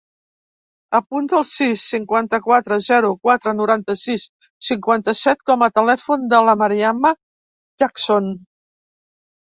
Apunta 0.99 1.35
el 1.39 1.45
sis, 1.49 1.83
cinquanta-quatre, 1.95 2.79
zero, 2.87 3.13
quatre, 3.27 3.55
noranta-sis, 3.61 4.27
cinquanta-set 4.73 5.47
com 5.53 5.69
a 5.69 5.71
telèfon 5.79 6.29
de 6.35 6.45
la 6.51 6.61
Mariama 6.67 7.17
Jackson. 7.17 8.37